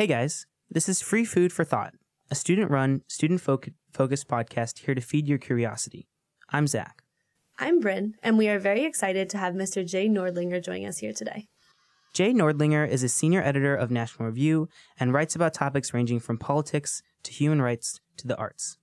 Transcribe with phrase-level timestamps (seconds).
[0.00, 1.92] Hey guys, this is Free Food for Thought,
[2.30, 6.08] a student run, student focused podcast here to feed your curiosity.
[6.48, 7.02] I'm Zach.
[7.58, 9.86] I'm Bryn, and we are very excited to have Mr.
[9.86, 11.48] Jay Nordlinger join us here today.
[12.14, 16.38] Jay Nordlinger is a senior editor of National Review and writes about topics ranging from
[16.38, 18.78] politics to human rights to the arts.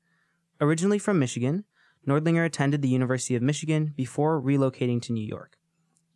[0.62, 1.63] Originally from Michigan,
[2.08, 5.58] Nordlinger attended the University of Michigan before relocating to New York.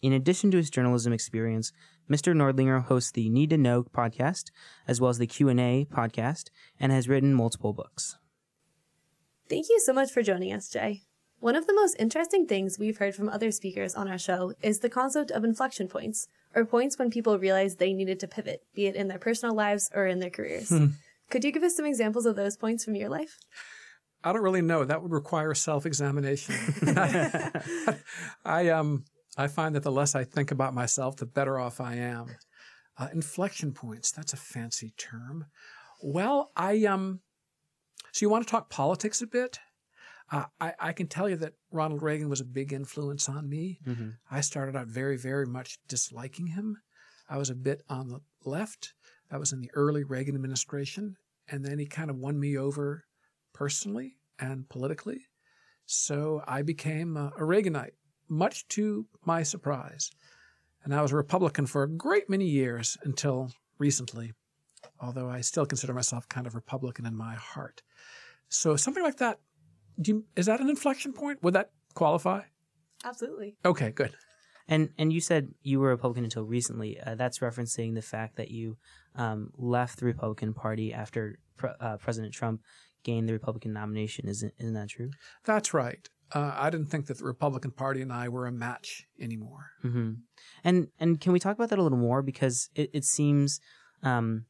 [0.01, 1.71] In addition to his journalism experience,
[2.09, 2.35] Mr.
[2.35, 4.49] Nordlinger hosts the Need to Know podcast
[4.87, 8.17] as well as the Q&A podcast and has written multiple books.
[9.47, 11.03] Thank you so much for joining us, Jay.
[11.39, 14.79] One of the most interesting things we've heard from other speakers on our show is
[14.79, 18.85] the concept of inflection points, or points when people realized they needed to pivot, be
[18.85, 20.69] it in their personal lives or in their careers.
[20.69, 20.87] Hmm.
[21.29, 23.39] Could you give us some examples of those points from your life?
[24.23, 24.83] I don't really know.
[24.83, 26.55] That would require self-examination.
[28.45, 29.05] I um
[29.41, 32.27] I find that the less I think about myself, the better off I am.
[32.97, 34.11] Uh, inflection points.
[34.11, 35.45] That's a fancy term.
[36.01, 37.21] Well, I um.
[38.11, 39.59] So you want to talk politics a bit?
[40.31, 43.79] Uh, I, I, can tell you that Ronald Reagan was a big influence on me.
[43.85, 44.09] Mm-hmm.
[44.29, 46.77] I started out very, very much disliking him.
[47.29, 48.93] I was a bit on the left.
[49.29, 51.15] That was in the early Reagan administration.
[51.49, 53.05] And then he kind of won me over
[53.53, 55.25] personally and politically.
[55.85, 57.95] So I became a, a Reaganite,
[58.31, 60.09] much to my surprise.
[60.83, 64.31] And I was a Republican for a great many years until recently,
[64.99, 67.83] although I still consider myself kind of Republican in my heart.
[68.49, 69.39] So something like that
[70.07, 71.43] you, is that an inflection point?
[71.43, 72.41] Would that qualify?
[73.03, 73.55] Absolutely.
[73.65, 74.15] Okay, good.
[74.67, 76.99] And and you said you were a Republican until recently.
[76.99, 78.77] Uh, that's referencing the fact that you
[79.15, 82.61] um, left the Republican Party after pre- uh, President Trump
[83.03, 84.27] gained the Republican nomination.
[84.27, 85.09] Isn't isn't that true?
[85.43, 86.07] That's right.
[86.33, 89.71] Uh, I didn't think that the Republican Party and I were a match anymore.
[89.83, 90.11] Mm-hmm.
[90.63, 93.59] And and can we talk about that a little more because it it seems
[94.03, 94.45] um,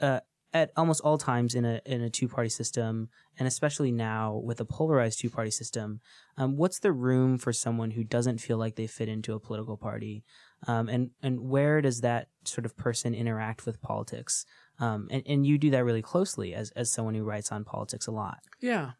[0.00, 0.20] uh,
[0.54, 3.08] at almost all times in a in a two party system,
[3.38, 6.00] and especially now with a polarized two party system,
[6.36, 9.76] um, what's the room for someone who doesn't feel like they fit into a political
[9.76, 10.24] party,
[10.68, 14.46] um, and and where does that sort of person interact with politics?
[14.78, 18.06] Um, and and you do that really closely as as someone who writes on politics
[18.06, 18.38] a lot.
[18.60, 18.92] Yeah.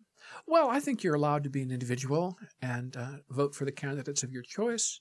[0.46, 4.22] Well, I think you're allowed to be an individual and uh, vote for the candidates
[4.22, 5.00] of your choice.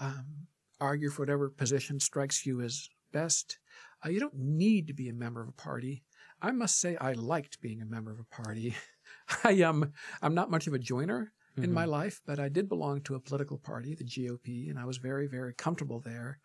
[0.00, 0.46] Um,
[0.80, 3.58] argue for whatever position strikes you as best.
[4.04, 6.02] Uh, you don't need to be a member of a party.
[6.42, 8.74] I must say I liked being a member of a party.
[9.44, 11.64] I um I'm not much of a joiner mm-hmm.
[11.64, 11.92] in my mm-hmm.
[11.92, 15.26] life, but I did belong to a political party, the GOP, and I was very
[15.26, 16.38] very comfortable there.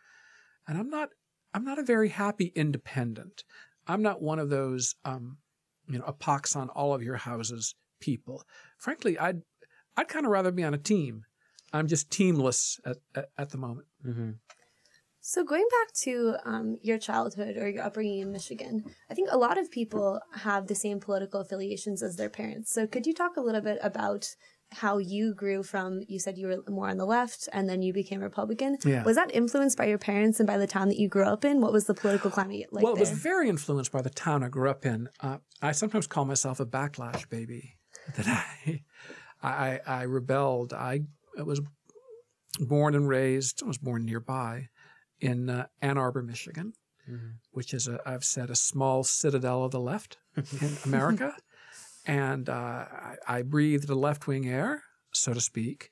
[0.68, 1.10] And I'm not
[1.54, 3.44] I'm not a very happy independent.
[3.88, 5.38] I'm not one of those um
[5.90, 8.44] you know a pox on all of your houses people.
[8.78, 9.42] Frankly, I'd
[9.96, 11.24] I'd kind of rather be on a team.
[11.74, 13.88] I'm just teamless at at, at the moment.
[14.06, 14.32] Mm-hmm.
[15.24, 19.38] So going back to um, your childhood or your upbringing in Michigan, I think a
[19.38, 22.74] lot of people have the same political affiliations as their parents.
[22.74, 24.36] So could you talk a little bit about
[24.72, 27.94] how you grew from you said you were more on the left and then you
[27.94, 28.78] became Republican.
[28.86, 29.04] Yeah.
[29.04, 31.62] Was that influenced by your parents and by the town that you grew up in?
[31.62, 32.84] What was the political climate like?
[32.84, 33.02] Well, it there?
[33.02, 35.10] was very influenced by the town I grew up in.
[35.20, 37.76] Uh, I sometimes call myself a backlash baby.
[38.16, 38.28] That
[38.66, 38.82] I,
[39.44, 40.74] I, I rebelled.
[40.74, 41.02] I
[41.38, 41.62] was
[42.60, 43.62] born and raised.
[43.64, 44.70] I was born nearby
[45.20, 46.74] in uh, Ann Arbor, Michigan,
[47.10, 47.30] mm-hmm.
[47.52, 51.36] which is, a, I've said, a small citadel of the left in America.
[52.06, 52.54] and uh,
[52.92, 55.92] I, I, breathed a left wing air, so to speak.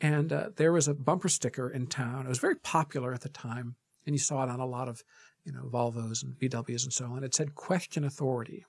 [0.00, 2.26] And uh, there was a bumper sticker in town.
[2.26, 5.02] It was very popular at the time, and you saw it on a lot of,
[5.44, 7.22] you know, Volvos and VWs and so on.
[7.22, 8.64] It said "Question Authority,"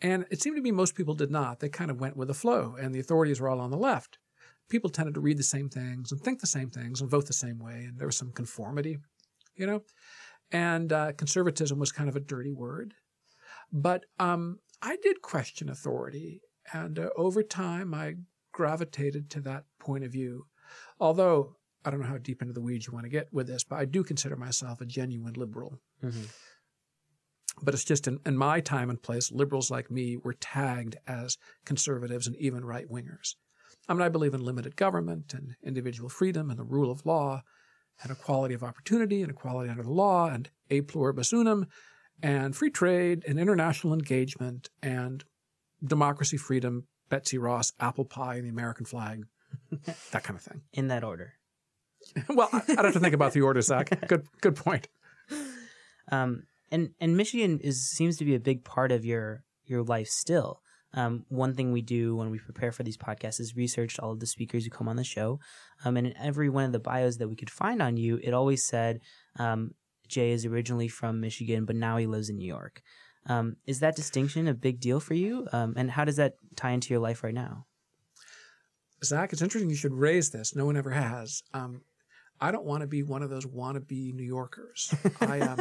[0.00, 1.60] and it seemed to me most people did not.
[1.60, 4.18] They kind of went with the flow, and the authorities were all on the left
[4.70, 7.32] people tended to read the same things and think the same things and vote the
[7.32, 8.98] same way, and there was some conformity,
[9.56, 9.82] you know.
[10.50, 12.94] And uh, conservatism was kind of a dirty word,
[13.70, 16.40] but um, I did question authority,
[16.72, 18.14] and uh, over time I
[18.52, 20.46] gravitated to that point of view.
[20.98, 23.64] Although I don't know how deep into the weeds you want to get with this,
[23.64, 25.80] but I do consider myself a genuine liberal.
[26.02, 26.24] Mm-hmm.
[27.62, 31.36] But it's just in, in, my time and place, liberals like me were tagged as
[31.64, 33.34] conservatives and even right wingers.
[33.88, 37.42] I mean, I believe in limited government and individual freedom and the rule of law
[38.02, 41.66] and equality of opportunity and equality under the law and a pluribus unum
[42.22, 45.24] and free trade and international engagement and
[45.84, 49.24] democracy, freedom, Betsy Ross, apple pie, and the American flag,
[50.12, 50.62] that kind of thing.
[50.72, 51.34] In that order.
[52.28, 53.90] well, I'd have to think about the order, Zach.
[54.08, 54.88] Good, good point.
[56.10, 60.08] Um, and and Michigan is seems to be a big part of your your life
[60.08, 60.62] still.
[60.92, 64.18] Um, one thing we do when we prepare for these podcasts is research all of
[64.18, 65.38] the speakers who come on the show.
[65.84, 68.34] Um, and in every one of the bios that we could find on you, it
[68.34, 69.00] always said
[69.38, 69.74] um,
[70.08, 72.82] Jay is originally from Michigan, but now he lives in New York.
[73.26, 75.46] Um, is that distinction a big deal for you?
[75.52, 77.66] Um, and how does that tie into your life right now?
[79.04, 80.54] Zach, it's interesting you should raise this.
[80.54, 81.42] No one ever has.
[81.54, 81.82] Um,
[82.40, 84.94] I don't want to be one of those wannabe New Yorkers.
[85.20, 85.56] I, um,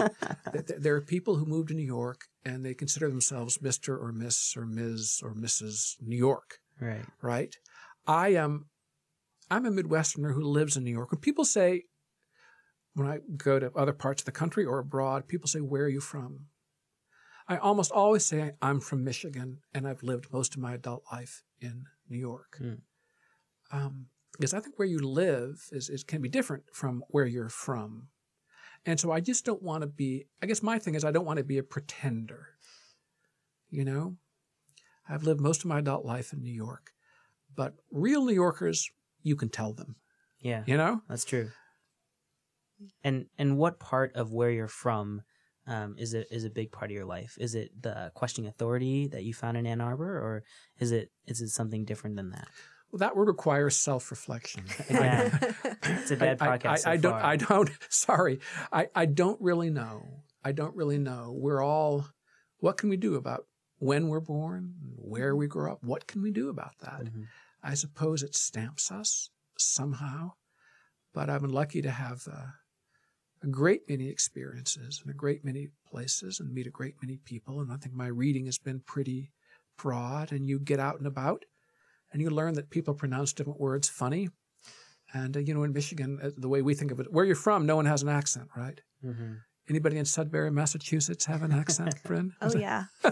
[0.54, 4.02] th- th- there are people who move to New York and they consider themselves Mr.
[4.02, 5.20] or Miss or Ms.
[5.24, 5.96] or Mrs.
[6.02, 7.06] New York, Right.
[7.22, 7.54] right?
[8.08, 8.68] I am,
[9.52, 11.12] I'm a Midwesterner who lives in New York.
[11.12, 11.84] When people say,
[12.94, 15.90] when I go to other parts of the country or abroad, people say, "Where are
[15.90, 16.48] you from?"
[17.48, 21.44] I almost always say, "I'm from Michigan, and I've lived most of my adult life
[21.62, 22.74] in New York." Hmm.
[23.72, 24.08] Um,
[24.40, 28.08] because I think where you live is, is can be different from where you're from,
[28.86, 30.28] and so I just don't want to be.
[30.42, 32.48] I guess my thing is I don't want to be a pretender.
[33.70, 34.16] You know,
[35.08, 36.92] I've lived most of my adult life in New York,
[37.56, 38.90] but real New Yorkers,
[39.22, 39.96] you can tell them.
[40.40, 40.64] Yeah.
[40.66, 41.50] You know, That's true.
[43.04, 45.24] And and what part of where you're from
[45.68, 47.36] um, is it is a big part of your life?
[47.38, 50.44] Is it the questioning authority that you found in Ann Arbor, or
[50.80, 52.48] is it is it something different than that?
[52.92, 54.64] Well, that would require self-reflection.
[54.90, 55.38] Yeah.
[55.84, 56.70] It's a bad I, podcast.
[56.72, 57.12] I, so I don't.
[57.12, 57.24] far.
[57.24, 57.70] I don't.
[57.90, 58.40] Sorry,
[58.72, 60.24] I, I don't really know.
[60.44, 61.34] I don't really know.
[61.38, 62.08] We're all.
[62.60, 63.46] What can we do about
[63.78, 65.84] when we're born, where we grow up?
[65.84, 67.06] What can we do about that?
[67.06, 67.26] Mhm.
[67.64, 70.34] I suppose it stamps us somehow,
[71.14, 72.48] but I've been lucky to have uh,
[73.44, 77.62] a great many experiences and a great many places and meet a great many people.
[77.62, 79.32] And I think my reading has been pretty
[79.78, 80.32] broad.
[80.32, 81.46] And you get out and about,
[82.12, 84.30] and you learn that people pronounce different words funny.
[85.14, 87.36] And uh, you know, in Michigan, uh, the way we think of it, where you're
[87.36, 88.80] from, no one has an accent, right?
[89.04, 89.38] Mhm.
[89.70, 92.34] Anybody in Sudbury, Massachusetts, have an accent, Bryn?
[92.42, 92.86] Oh yeah.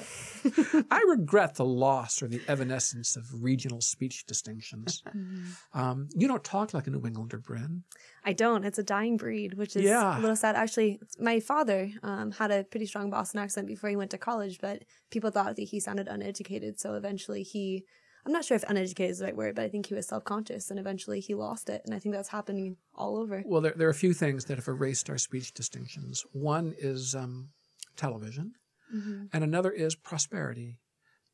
[0.92, 5.04] I regret the loss or the evanescence of regional speech distinctions.
[5.18, 5.80] Mm-hmm.
[5.80, 7.84] Um, you don't talk like a New Englander, Bryn.
[8.26, 8.64] I don't.
[8.66, 10.18] It's a dying breed, which is Yeah.
[10.18, 10.56] a little sad.
[10.56, 14.60] Actually, my father um, had a pretty strong Boston accent before he went to college,
[14.62, 16.80] but people thought that he sounded uneducated.
[16.80, 17.86] So eventually he,
[18.28, 20.26] I'm not sure if uneducated is the right word, but I think he was self
[20.26, 21.82] conscious and eventually he lost it.
[21.86, 23.42] And I think that's happening all over.
[23.46, 26.26] Well, there, there are a few things that have erased our speech distinctions.
[26.34, 27.52] One is um,
[27.96, 28.52] television,
[28.92, 30.78] hmm and another is prosperity.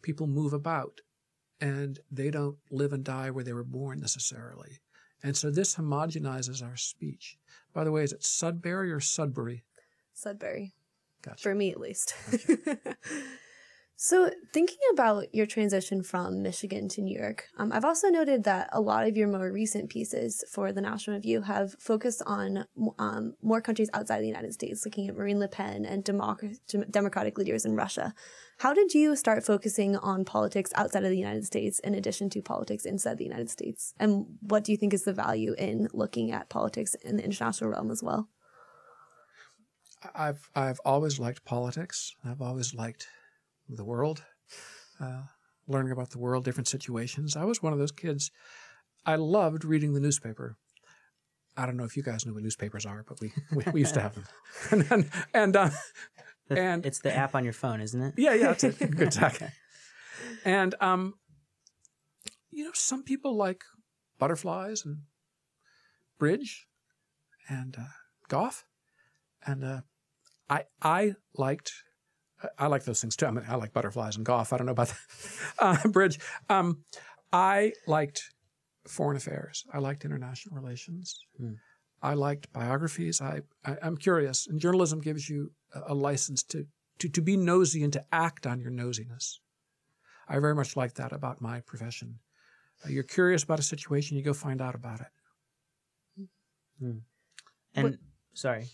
[0.04, 1.02] People move about,
[1.60, 4.80] and they don't live and die where they were born necessarily.
[5.24, 7.38] And so this homogenizes our speech.
[7.74, 9.64] By the way, is it Sudbury or Sudbury?
[10.14, 10.74] Sudbury.
[11.24, 11.42] Gotcha.
[11.42, 12.14] for me at least.
[14.06, 18.68] so, thinking about your transition from Michigan to New York, um, I've also noted that
[18.74, 22.66] a lot of your more recent pieces for the National Review have focused on
[23.00, 26.60] um, more countries outside the United States, looking at Marine Le Pen and democ-
[26.92, 28.14] democratic leaders in Russia.
[28.58, 32.42] How did you start focusing on politics outside of the United States in addition to
[32.42, 33.94] politics inside the United States?
[34.02, 37.70] And what do you think is the value in looking at politics in the international
[37.70, 38.28] realm as well?
[40.14, 42.14] I've I've always liked politics.
[42.26, 43.08] I've always liked
[43.78, 44.24] the world,
[45.00, 45.24] uh,
[45.68, 47.36] learning about the world, different situations.
[47.36, 48.32] I was one of those kids.
[49.06, 50.58] I loved reading the newspaper.
[51.56, 53.94] I don't know if you guys know what newspapers are, but we we, we used
[53.94, 54.26] to have them.
[54.72, 55.70] and and, and uh,
[56.48, 58.14] The- And- it's the app on your phone, isn't it?
[58.18, 58.78] yeah, yeah, that's it.
[58.96, 59.38] Good talk.
[60.46, 61.14] And um,
[62.52, 63.64] you know, some people like
[64.20, 64.98] butterflies and
[66.18, 66.68] bridge
[67.50, 67.84] and uh,
[68.30, 68.66] golf,
[69.46, 69.82] and uh,
[70.50, 71.72] I I liked
[72.58, 73.26] I like those things too.
[73.26, 74.54] I mean, I like butterflies and golf.
[74.54, 74.98] I don't know about the,
[75.60, 76.20] uh, bridge.
[76.50, 76.84] Um,
[77.32, 78.24] I liked
[78.88, 79.64] foreign affairs.
[79.74, 81.20] I liked international relations.
[81.38, 81.54] Hmm.
[82.02, 83.22] I liked biographies.
[83.22, 86.66] I, I I'm curious, and journalism gives you a, a license to,
[87.00, 89.40] to to be nosy and to act on your nosiness.
[90.28, 92.20] I very much like that about my profession.
[92.86, 95.08] Uh, you're curious about a situation, you go find out about it.
[97.76, 98.00] And What-
[98.34, 98.66] sorry,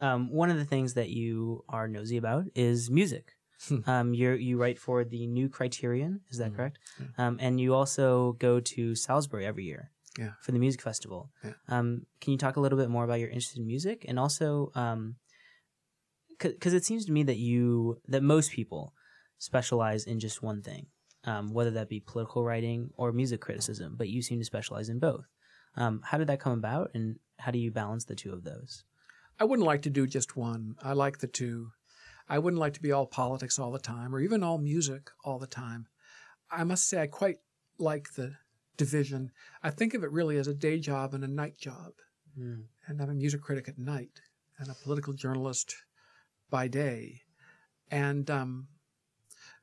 [0.00, 3.32] um, one of the things that you are nosy about is music.
[3.68, 3.88] Hmm.
[3.88, 6.56] um, you you write for the New Criterion, is that Mhm.
[6.56, 6.78] correct?
[7.16, 9.90] Um, and you also go to Salzburg every year.
[10.18, 10.32] Yeah.
[10.42, 11.30] For the music festival.
[11.44, 11.52] Yeah.
[11.68, 14.72] Um, can you talk a little bit more about your interest in music and also,
[14.74, 15.16] um,
[16.38, 18.94] because it seems to me that you that most people
[19.38, 20.86] specialize in just one thing,
[21.24, 24.98] um, whether that be political writing or music criticism, but you seem to specialize in
[24.98, 25.26] both.
[25.76, 28.84] Um, how did that come about, and how do you balance the two of those?
[29.38, 30.76] I wouldn't like to do just one.
[30.82, 31.70] I like the two.
[32.28, 35.38] I wouldn't like to be all politics all the time or even all music all
[35.38, 35.86] the time.
[36.50, 37.36] I must say, I quite
[37.78, 38.32] like the
[38.76, 39.30] division.
[39.62, 41.92] I think of it really as a day job and a night job.
[42.36, 44.20] And I'm a music critic at night
[44.58, 45.74] and a political journalist
[46.50, 47.22] by day.
[47.90, 48.68] And um,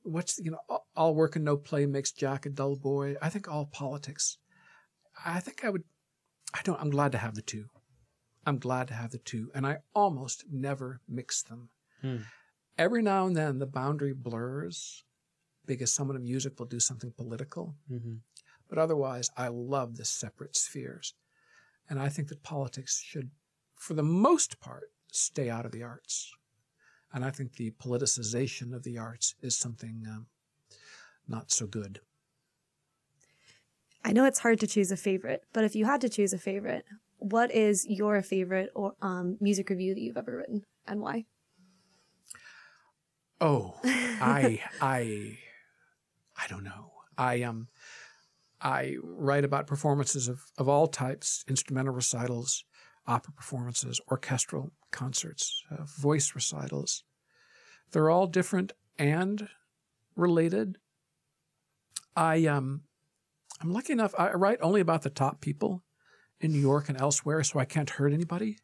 [0.03, 3.15] what's, you know, all work and no play makes Jack a dull boy.
[3.22, 4.38] I think all politics.
[5.25, 5.84] I think I would,
[6.53, 7.65] I don't, I'm glad to have the two.
[8.46, 11.70] I'm glad to have the two, and I almost never mix them.
[12.02, 12.18] Hmm.
[12.78, 15.04] Every now and then, the boundary blurs
[15.66, 17.76] because someone in music will do something political.
[17.92, 18.16] Mm-hmm.
[18.70, 21.14] But otherwise, I love the separate spheres.
[21.90, 23.30] And I think that politics should,
[23.76, 26.32] for the most part, stay out of the arts.
[27.14, 30.28] And I think the politicization of the arts is something um,
[31.28, 32.00] not so good.
[34.04, 36.38] I know it's hard to choose a favorite, but if you had to choose a
[36.38, 36.86] favorite,
[37.24, 41.24] what is your favorite or um, music review that you've ever written and why?
[43.39, 45.38] Oh, I, I,
[46.38, 46.92] I don't know.
[47.18, 47.68] I um,
[48.62, 52.65] I write about performances of, of all types: instrumental recitals,
[53.08, 57.03] opera performances, orchestral concerts, uh, voice recitals.
[57.92, 59.48] They're all different and
[60.15, 60.77] related.
[62.18, 62.82] I um,
[63.62, 64.13] I'm lucky enough.
[64.18, 65.83] I write only about the top people
[66.44, 68.58] in New York and elsewhere, so I can't hurt anybody,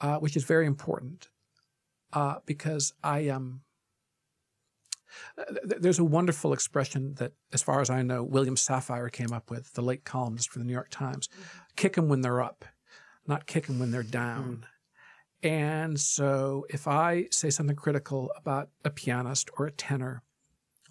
[0.00, 1.28] uh, which is very important
[2.12, 3.62] uh, because I um,
[5.36, 9.50] th- there's a wonderful expression that, as far as I know, William Safire came up
[9.50, 11.28] with, the late columnist for the New York Times:
[11.76, 12.64] "Kick them when they're up,
[13.26, 14.66] not kick them when they're down."
[15.42, 20.22] And so, if I say something critical about a pianist or a tenor,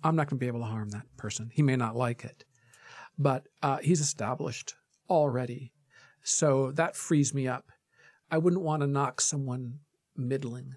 [0.04, 1.50] I'm not going to be able to harm that person.
[1.54, 2.46] He may not like it,
[3.18, 4.76] but uh, he's established
[5.10, 5.74] already,
[6.24, 7.72] so that frees me up.
[8.30, 9.80] I wouldn't want to knock someone
[10.16, 10.76] middling.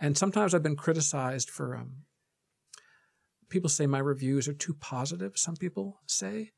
[0.00, 2.04] And sometimes I've been criticized for um,
[3.48, 6.50] people say my reviews are too positive, some people say.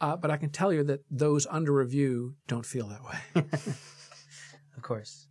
[0.00, 3.44] Uh, but I can tell you that those under review don't feel that way.
[4.80, 5.26] Of course.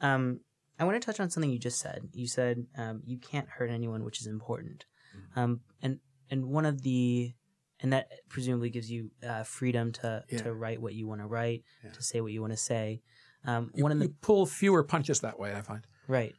[0.00, 0.40] Um,
[0.80, 2.08] I want to touch on something you just said.
[2.12, 4.84] You said um, you can't hurt anyone, which is important.
[5.36, 7.32] Um, and and one of the
[7.82, 10.42] and that presumably gives you uh, freedom to Yeah.
[10.42, 11.92] to write what you want to write, Yeah.
[11.92, 13.02] to say what you want to say.
[13.44, 15.86] Um, You, one of the you pull fewer punches that way, I find.
[16.08, 16.34] right,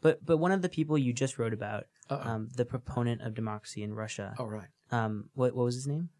[0.00, 3.82] but but one of the people you just wrote about, um, the proponent of democracy
[3.82, 4.34] in Russia.
[4.38, 4.68] oh, right.
[4.90, 6.10] Um, what what was his name?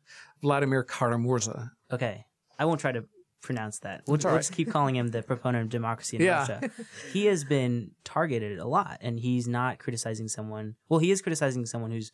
[0.42, 1.70] Vladimir Kara-Murza.
[1.90, 2.26] Okay,
[2.58, 3.04] I won't try to
[3.42, 4.02] pronounce that.
[4.08, 4.38] We'll, we'll right.
[4.40, 6.38] just keep calling him the proponent of democracy in Yeah.
[6.40, 6.70] Russia.
[7.12, 10.74] He has been targeted a lot, and he's not criticizing someone.
[10.88, 12.10] Well, he is criticizing someone who's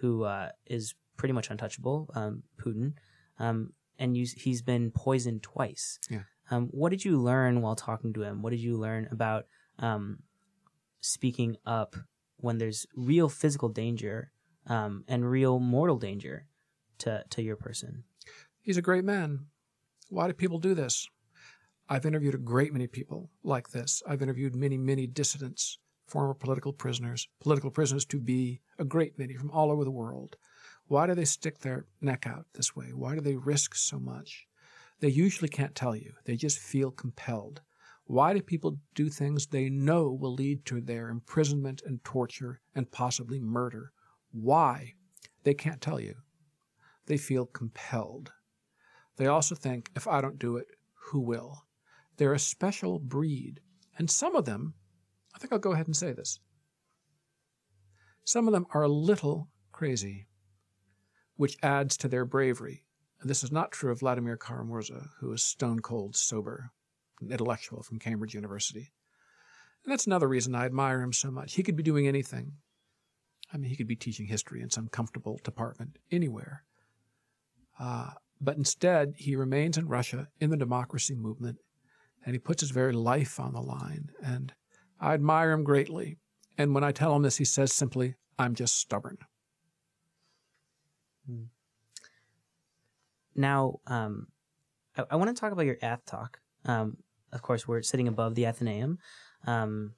[0.00, 2.94] who uh, is pretty much untouchable, um, Putin,
[3.38, 5.98] um, and you, he's been poisoned twice.
[6.10, 6.22] Yeah.
[6.50, 8.42] Um, what did you learn while talking to him?
[8.42, 9.46] What did you learn about
[9.78, 10.20] um,
[11.00, 11.96] speaking up
[12.36, 14.30] when there's real physical danger
[14.66, 16.46] um, and real mortal danger
[16.98, 18.04] to to your person?
[18.60, 19.46] He's a great man.
[20.08, 21.08] Why do people do this?
[21.88, 24.02] I've interviewed a great many people like this.
[24.08, 29.34] I've interviewed many, many dissidents, former political prisoners, political prisoners to be, a great many
[29.34, 30.36] from all over the world.
[30.88, 32.92] Why do they stick their neck out this way?
[32.92, 34.46] Why do they risk so much?
[35.00, 36.12] They usually can't tell you.
[36.24, 37.60] They just feel compelled.
[38.04, 42.90] Why do people do things they know will lead to their imprisonment and torture and
[42.90, 43.92] possibly murder?
[44.30, 44.94] Why?
[45.42, 46.14] They can't tell you.
[47.06, 48.32] They feel compelled.
[49.16, 50.66] They also think, if I don't do it,
[51.08, 51.64] who will?
[52.16, 53.60] They're a special breed.
[53.98, 54.74] And some of them,
[55.34, 56.38] I think I'll go ahead and say this,
[58.24, 60.26] some of them are a little crazy,
[61.36, 62.82] which adds to their bravery.
[63.20, 66.70] And this is not true of Vladimir Kara-Murza, who is stone cold sober,
[67.20, 68.92] an intellectual from Cambridge University.
[69.84, 71.54] And that's another reason I admire him so much.
[71.54, 72.52] He could be doing anything.
[73.52, 76.64] I mean, he could be teaching history in some comfortable department anywhere.
[77.78, 81.58] Uh, but instead, he remains in Russia in the democracy movement,
[82.24, 84.10] and he puts his very life on the line.
[84.22, 84.52] And
[85.00, 86.18] I admire him greatly.
[86.58, 89.18] And when I tell him this, he says simply, I'm just stubborn.
[93.34, 94.28] Now, um,
[94.96, 96.40] I, I want to talk about your Ath talk.
[96.64, 96.98] Um,
[97.32, 98.98] of course, we're sitting above the Athenaeum.
[99.46, 99.92] Um,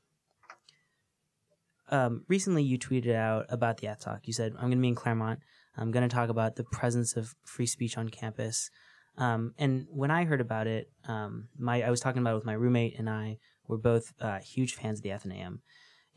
[1.90, 4.20] um, recently, you tweeted out about the Ath talk.
[4.24, 5.40] You said, "I'm going to be in Claremont.
[5.76, 8.70] I'm going to talk about the presence of free speech on campus."
[9.16, 12.44] Um, and when I heard about it, um, my I was talking about it with
[12.44, 15.62] my roommate, and I were both uh, huge fans of the Athenaeum,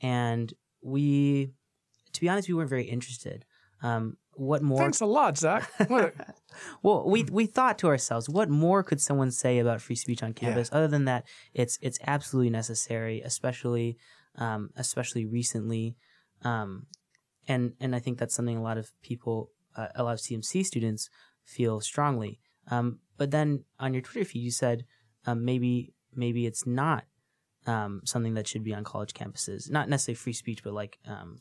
[0.02, 1.52] and we,
[2.14, 3.46] to be honest, we weren't very interested.
[3.82, 4.78] Um, what more?
[4.80, 5.70] Thanks a lot, Zach.
[5.80, 6.12] A-
[6.84, 10.34] Well, we we thought to ourselves, what more could someone say about free speech on
[10.34, 13.98] campus other than that it's it's absolutely necessary, especially
[14.36, 15.96] um, especially recently,
[16.44, 16.88] um,
[17.48, 20.66] and and I think that's something a lot of people, uh, a lot of CMC
[20.66, 21.10] students
[21.46, 22.40] feel strongly.
[22.70, 24.86] Um, but then on your Twitter feed, you said
[25.26, 27.06] um, maybe maybe it's not
[27.68, 31.40] um, something that should be on college campuses, not necessarily free speech, but like um,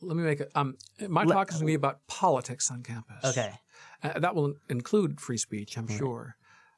[0.00, 0.50] let me make it.
[0.54, 0.76] Um,
[1.08, 3.24] my Let- talk is going to be about politics on campus.
[3.24, 3.54] okay,
[4.02, 5.98] Uh, that will include free speech, I'm Right.
[5.98, 6.36] sure.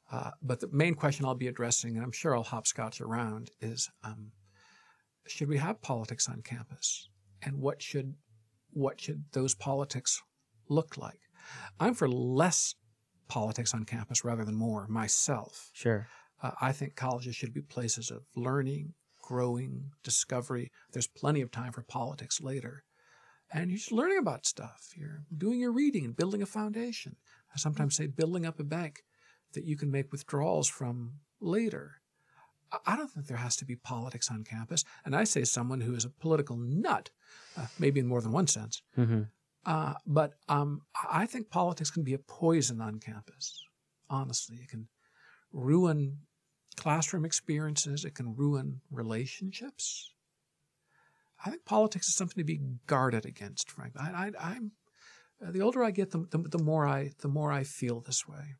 [0.09, 3.89] Uh, but the main question I'll be addressing, and I'm sure I'll hopscotch around, is
[4.03, 4.31] um,
[5.27, 7.09] should we have politics on campus,
[7.41, 8.15] and what should
[8.71, 10.21] what should those politics
[10.69, 11.19] look like?
[11.79, 12.75] I'm for less
[13.27, 15.71] politics on campus rather than more myself.
[15.73, 16.07] Sure.
[16.41, 18.93] Uh, I think colleges should be places of learning,
[19.27, 20.71] growing, discovery.
[20.93, 22.85] There's plenty of time for politics later.
[23.51, 24.93] And you're just learning about stuff.
[24.95, 27.17] You're doing your reading and building a foundation.
[27.53, 29.03] I sometimes say building up a bank
[29.53, 31.95] that you can make withdrawals from later.
[32.85, 34.85] I don't think there has to be politics on campus.
[35.03, 37.09] And I say someone who is a political nut,
[37.57, 38.81] uh, maybe in more than one sense.
[38.97, 39.23] Mm-hmm.
[39.65, 43.61] Uh, but um, I think politics can be a poison on campus.
[44.09, 44.87] Honestly, it can
[45.51, 46.19] ruin
[46.77, 48.05] classroom experiences.
[48.05, 50.13] It can ruin relationships.
[51.45, 54.01] I think politics is something to be guarded against, frankly.
[54.01, 54.71] I, am
[55.45, 58.27] uh, the older I get, the, the, the, more I the more I feel this
[58.27, 58.55] way.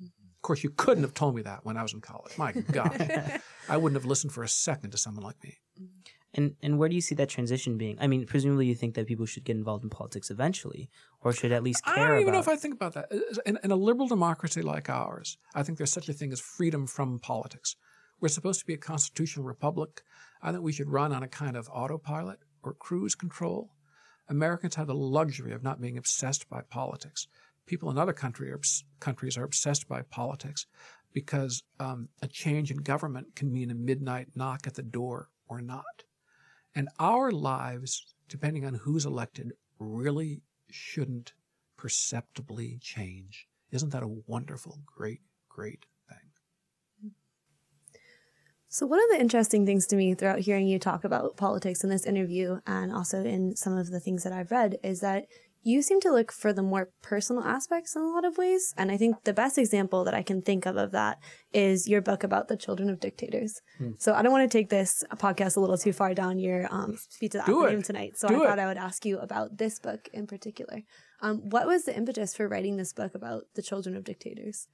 [0.00, 2.36] Of course, you couldn't have told me that when I was in college.
[2.38, 5.58] My gosh, I wouldn't have listened for a second to someone like me.
[6.34, 7.96] And and where do you see that transition being?
[8.00, 11.52] I mean, presumably you think that people should get involved in politics eventually, or should
[11.52, 11.94] at least care.
[11.94, 12.04] About.
[12.04, 13.06] I don't even know if I think about that.
[13.46, 16.86] In, in a liberal democracy like ours, I think there's such a thing as freedom
[16.86, 17.76] from politics.
[18.20, 20.02] We're supposed to be a constitutional republic.
[20.42, 23.70] I think we should run on a kind of autopilot or cruise control.
[24.28, 27.28] Americans have the luxury of not being obsessed by politics.
[27.66, 28.60] People in other country are,
[29.00, 30.66] countries are obsessed by politics
[31.12, 35.60] because um, a change in government can mean a midnight knock at the door or
[35.60, 36.03] not.
[36.74, 41.32] And our lives, depending on who's elected, really shouldn't
[41.76, 43.48] perceptibly change.
[43.70, 45.86] Isn't that a wonderful, great, great?
[48.74, 51.90] So, one of the interesting things to me throughout hearing you talk about politics in
[51.90, 55.26] this interview and also in some of the things that I've read is that
[55.62, 58.74] you seem to look for the more personal aspects in a lot of ways.
[58.76, 61.18] And I think the best example that I can think of of that
[61.52, 63.60] is your book about the children of dictators.
[63.78, 63.92] Hmm.
[63.98, 66.96] So I don't want to take this podcast a little too far down your um,
[67.10, 68.18] speech the acronym tonight.
[68.18, 70.80] So Do I thought I would ask you about this book in particular.
[71.22, 74.66] Um, what was the impetus for writing this book about the children of dictators?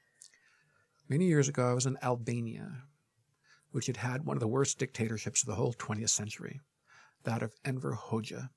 [1.06, 2.84] Many years ago, I was in Albania,
[3.72, 6.60] which had had one of the worst dictatorships of the whole 20th century,
[7.24, 8.50] that of Enver Hoxha.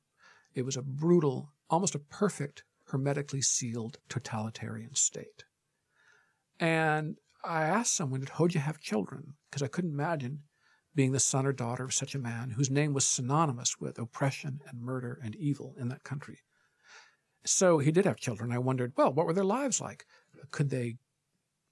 [0.53, 5.43] It was a brutal almost a perfect, hermetically sealed totalitarian state.
[6.59, 9.33] And I asked someone, did Hoxha have children?
[9.49, 10.43] Because I couldn't imagine
[10.95, 14.61] being the son or daughter of such a man whose name was synonymous with oppression
[14.67, 16.39] and murder and evil in that country.
[17.45, 18.51] So he did have children.
[18.51, 20.05] I wondered, well, what were their lives like?
[20.51, 20.97] Could they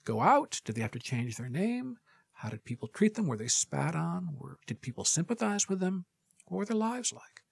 [0.04, 0.60] go out?
[0.66, 1.98] Did they have to change their name?
[2.42, 3.28] How did people treat them?
[3.28, 4.30] Were they spat on?
[4.36, 6.06] Were, did people sympathize with them?
[6.48, 7.44] What were their lives like?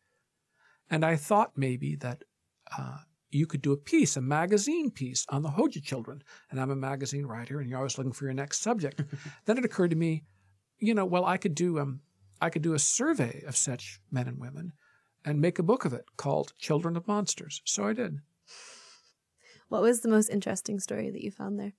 [0.89, 2.23] And I thought maybe that
[2.75, 2.97] uh,
[3.29, 6.23] you could do a piece, a magazine piece on the Hoxha children.
[6.49, 9.03] And I'm a magazine writer, and you're always looking for your next subject.
[9.45, 10.23] then it occurred to me,
[10.79, 12.01] you know, well, I could do um,
[12.41, 14.73] I could do a survey of such men and women,
[15.23, 18.21] and make a book of it called "Children of Monsters." So I did.
[19.67, 21.73] What was the most interesting story that you found there?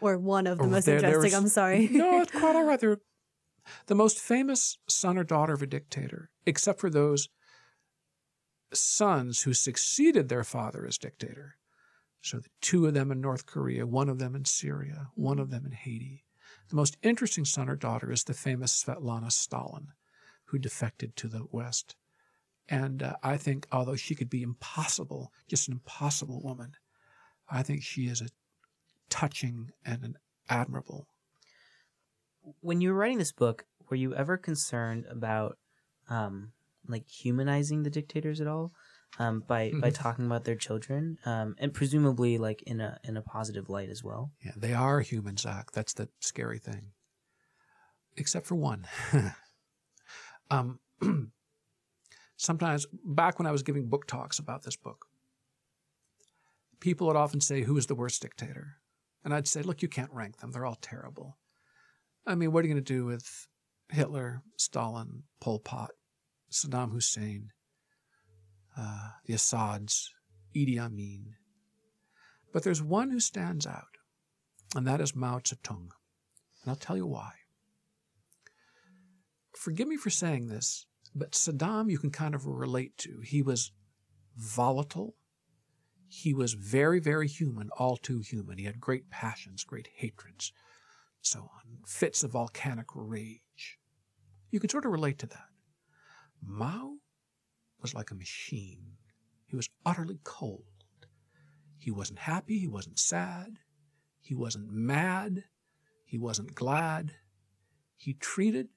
[0.00, 1.88] Or one of the oh, most there, interesting, I'm sorry.
[1.92, 2.80] no, it's quite all right.
[2.80, 2.98] They're
[3.86, 7.28] the most famous son or daughter of a dictator, except for those
[8.72, 11.56] sons who succeeded their father as dictator.
[12.22, 15.50] So the two of them in North Korea, one of them in Syria, one of
[15.50, 16.24] them in Haiti.
[16.68, 19.88] The most interesting son or daughter is the famous Svetlana Stalin,
[20.46, 21.96] who defected to the West.
[22.68, 26.74] And uh, I think, although she could be impossible, just an impossible woman,
[27.50, 28.28] I think she is a
[29.10, 30.16] touching and
[30.48, 31.06] admirable.
[32.60, 35.58] When you were writing this book, were you ever concerned about
[36.08, 36.52] um,
[36.88, 38.72] like humanizing the dictators at all
[39.18, 39.80] um, by mm-hmm.
[39.80, 43.88] by talking about their children um, and presumably like in a in a positive light
[43.88, 44.30] as well.
[44.44, 45.72] Yeah, they are human, Zach.
[45.72, 46.92] That's the scary thing.
[48.16, 48.86] Except for one.
[50.50, 50.80] um,
[52.36, 55.06] sometimes back when I was giving book talks about this book,
[56.80, 58.76] people would often say, "Who is the worst dictator?"
[59.24, 60.52] And I'd say, "Look, you can't rank them.
[60.52, 61.38] They're all terrible."
[62.26, 63.48] I mean, what are you going to do with
[63.90, 65.90] Hitler, Stalin, Pol Pot?
[66.50, 67.50] Saddam Hussein,
[68.76, 70.10] uh, the Assads,
[70.54, 71.34] Idi Amin.
[72.52, 73.98] But there's one who stands out,
[74.74, 75.90] and that is Mao Zedong.
[76.62, 77.32] And I'll tell you why.
[79.56, 83.20] Forgive me for saying this, but Saddam you can kind of relate to.
[83.24, 83.72] He was
[84.36, 85.14] volatile.
[86.12, 88.58] He was very, very human, all too human.
[88.58, 90.52] He had great passions, great hatreds,
[91.22, 93.78] so on, fits of volcanic rage.
[94.50, 95.46] You can sort of relate to that.
[96.42, 96.96] Mao
[97.80, 98.96] was like a machine.
[99.46, 100.64] He was utterly cold.
[101.78, 102.58] He wasn't happy.
[102.58, 103.58] He wasn't sad.
[104.20, 105.44] He wasn't mad.
[106.04, 107.12] He wasn't glad.
[107.96, 108.70] He treated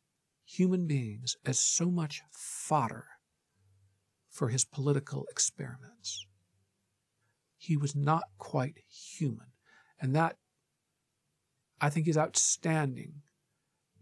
[0.46, 3.08] human beings as so much fodder
[4.30, 6.28] for his political experiments.
[7.64, 9.48] He was not quite human.
[10.02, 10.36] And that,
[11.80, 13.22] I think, is outstanding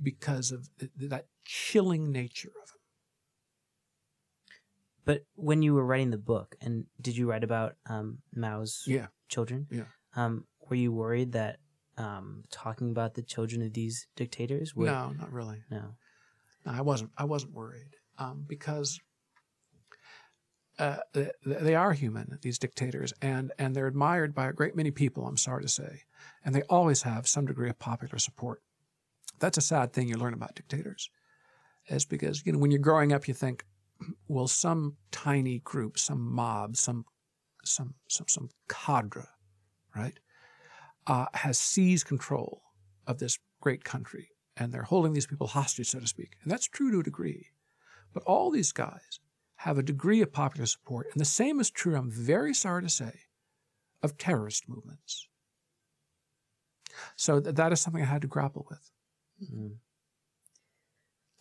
[0.01, 2.79] because of th- that chilling nature of him.
[5.05, 9.07] But when you were writing the book, and did you write about um, Mao's Yeah.
[9.27, 9.67] children?
[9.69, 9.85] Yeah.
[10.15, 11.59] Um, were you worried that
[11.97, 15.61] um, talking about the children of these dictators would No, not really.
[15.69, 15.97] no
[16.65, 17.11] No, I wasn't.
[17.15, 18.99] I wasn't worried um, because
[20.81, 20.97] uh,
[21.45, 22.39] they are human.
[22.41, 25.27] These dictators, and and they're admired by a great many people.
[25.27, 26.01] I'm sorry to say,
[26.43, 28.63] and they always have some degree of popular support.
[29.39, 31.11] That's a sad thing you learn about dictators,
[31.87, 33.63] is because you know when you're growing up, you think,
[34.27, 37.05] well, some tiny group, some mob, some
[37.63, 39.27] some some some cadre,
[39.95, 40.19] right,
[41.05, 42.63] uh, has seized control
[43.05, 46.37] of this great country and they're holding these people hostage, so to speak.
[46.41, 47.47] And that's true to a degree.
[48.13, 49.19] But all these guys
[49.65, 51.07] have a degree of popular support.
[51.13, 53.11] And the same is true, I'm very sorry to say,
[54.03, 55.27] of terrorist movements.
[57.15, 58.91] So th- that is something I had to grapple with.
[59.53, 59.75] Mm.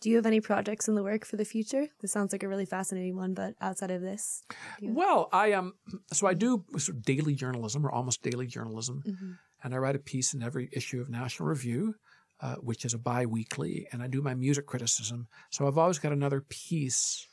[0.01, 1.87] Do you have any projects in the work for the future?
[2.01, 4.43] This sounds like a really fascinating one, but outside of this,
[4.79, 5.73] you- Well, I am.
[6.13, 9.03] so I do sort of daily journalism or almost daily journalism.
[9.05, 9.37] Mhm.
[9.63, 11.93] and I write a piece in every issue of National Review,
[12.39, 15.27] uh, which is a bi-weekly, and I do my music criticism.
[15.51, 17.27] So I've always got another piece,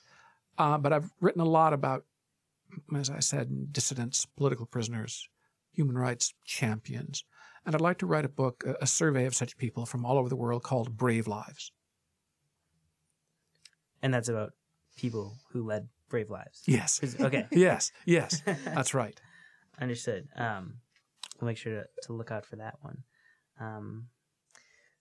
[0.58, 2.04] uh, but I've written a lot about,
[2.94, 5.28] as I said, dissidents, political prisoners,
[5.72, 7.24] human rights champions,
[7.64, 10.18] and I'd like to write a book, a, a survey of such people from all
[10.18, 11.72] over the world called Brave Lives.
[14.02, 14.52] and that's about
[14.96, 16.62] people who led brave lives.
[16.66, 17.00] Yes.
[17.20, 19.20] Okay, yes, yes, that's right.
[19.80, 20.28] understood.
[20.36, 20.74] Um,
[21.40, 23.02] we'll make sure to, to look out for that one.
[23.60, 24.06] Um,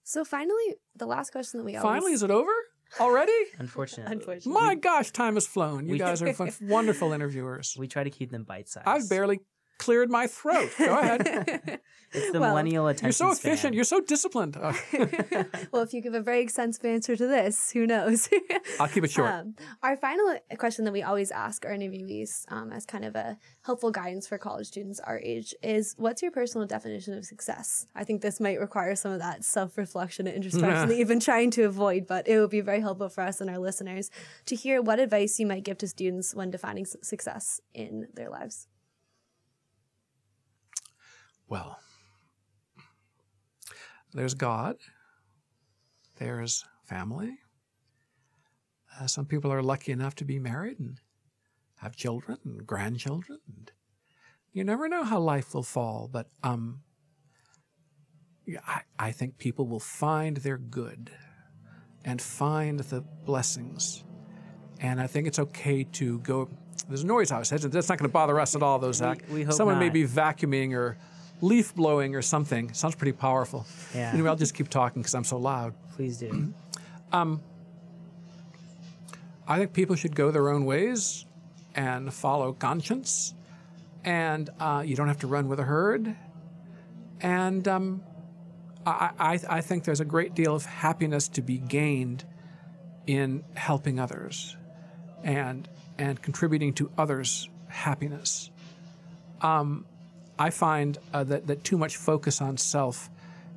[0.04, 2.52] So finally, the last question that we always Finally, is it over
[3.00, 3.32] already?
[3.60, 4.52] unfortunately, Unfortunately.
[4.62, 5.86] My gosh, time has flown.
[5.86, 7.76] You We- guys are fun- wonderful interviewers.
[7.78, 8.88] we try to keep them bite sized.
[8.88, 9.40] I've barely
[9.78, 10.70] cleared my throat.
[10.78, 11.80] Go ahead.
[12.14, 13.08] It's the Well, millennial attention.
[13.08, 13.52] You're so span.
[13.52, 13.76] efficient.
[13.76, 14.56] You're so disciplined.
[15.74, 18.30] Well, if you give a very extensive answer to this, who knows?
[18.80, 19.30] I'll keep it short.
[19.30, 23.38] Um, our final question that we always ask our interviewees um, as kind of a
[23.64, 27.88] helpful guidance for college students our age is what's your personal definition of success?
[27.94, 31.20] I think this might require some of that self reflection and introspection that you've been
[31.20, 34.10] trying to avoid, but it would be very helpful for us and our listeners
[34.46, 38.30] to hear what advice you might give to students when defining su- success in their
[38.30, 38.68] lives.
[41.48, 41.80] Well,
[44.14, 44.78] there's God.
[46.18, 47.38] There's family.
[49.00, 51.00] Uh, some people are lucky enough to be married and
[51.78, 53.40] have children and grandchildren.
[53.48, 53.72] And
[54.52, 56.82] you never know how life will fall, but um,
[58.66, 61.12] I, I think people will find their good
[62.04, 64.04] and find the blessings.
[64.80, 66.50] And I think it's okay to go.
[66.88, 67.50] There's a noise house.
[67.50, 69.24] That's that's not going to bother us at all, though, Zach.
[69.30, 70.98] we hope Someone may be vacuuming or
[71.42, 72.74] leaf blowing or something.
[72.74, 73.66] Sounds pretty powerful.
[73.94, 74.12] Yeah.
[74.14, 75.74] Anyway, I'll just keep talking because I'm so loud.
[75.96, 76.54] Please do.
[79.48, 81.26] I think people should go their own ways
[81.74, 83.34] and follow conscience,
[84.04, 86.16] and uh, you don't have to run with a herd.
[87.22, 88.04] And um,
[88.86, 92.26] I, I, I think there's a great deal of happiness to be gained
[93.06, 94.58] in helping others
[95.24, 98.52] and and contributing to others' happiness.
[99.42, 99.86] Um,
[100.40, 103.10] I find uh, that that too much focus on self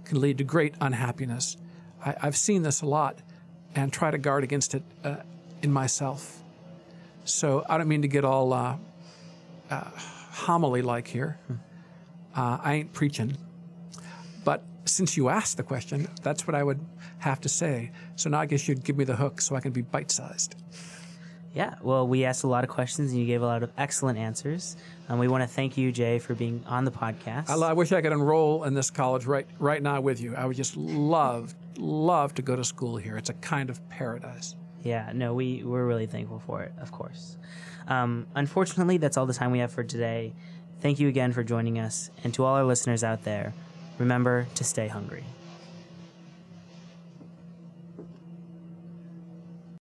[0.05, 1.57] can lead to great unhappiness.
[2.05, 3.19] I, I've seen this a lot,
[3.75, 5.17] and try to guard against it uh,
[5.63, 6.43] in myself.
[7.25, 8.77] So I don't mean to get all uh,
[9.71, 9.85] uh,
[10.33, 11.39] homily-like here.
[12.35, 13.37] Uh, I ain't preaching,
[14.45, 16.81] but since you asked the question, that's what I would
[17.19, 17.93] have to say.
[18.17, 20.57] So now I guess you'd give me the hook so I can be bite-sized.
[21.53, 24.19] Yeah, well, we asked a lot of questions and you gave a lot of excellent
[24.19, 24.77] answers.
[25.09, 27.51] And we want to thank you, Jay, for being on the podcast.
[27.51, 30.37] I, I wish I could enroll in this college right right now with you.
[30.37, 33.17] I would just love love to go to school here.
[33.17, 34.55] It's a kind of paradise.
[34.83, 37.37] Yeah, no, we, we're really thankful for it, of course.
[37.89, 40.33] Um, unfortunately, that's all the time we have for today.
[40.81, 42.11] Thank you again for joining us.
[42.25, 43.53] And to all our listeners out there,
[43.99, 45.25] remember to stay hungry.